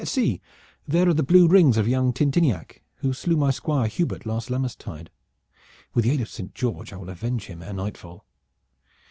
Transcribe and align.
See, 0.03 0.41
there 0.87 1.07
are 1.09 1.13
the 1.13 1.21
blue 1.21 1.47
rings 1.47 1.77
of 1.77 1.87
young 1.87 2.11
Tintiniac, 2.11 2.81
who 3.01 3.13
slew 3.13 3.37
my 3.37 3.51
Squire 3.51 3.85
Hubert 3.85 4.25
last 4.25 4.49
Lammastide. 4.49 5.11
With 5.93 6.05
the 6.05 6.09
aid 6.09 6.21
of 6.21 6.27
Saint 6.29 6.55
George 6.55 6.91
I 6.91 6.97
will 6.97 7.09
avenge 7.09 7.45
him 7.45 7.61
ere 7.61 7.71
nightfall." 7.71 8.25